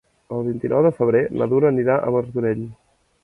El 0.35 0.39
vint-i-nou 0.45 0.81
de 0.85 0.91
febrer 1.01 1.21
na 1.41 1.47
Duna 1.53 1.71
anirà 1.73 1.97
a 1.99 2.09
Martorell. 2.17 2.65